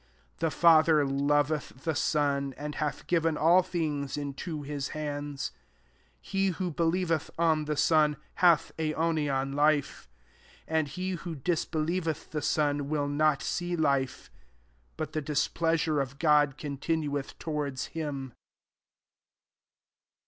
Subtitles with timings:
[0.39, 5.49] 35 «The Father loveth the Son, and hath given all things into his hands.
[6.23, 10.09] 36 He who be lieveth on the Son, hath aio nian life:
[10.67, 14.31] and he who disbe lieveth the Son, will not see life;
[14.97, 18.33] but the displeasure ofGod continueth towards him.